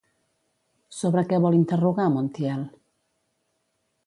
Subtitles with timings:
[0.99, 2.65] Sobre què vol interrogar Montiel?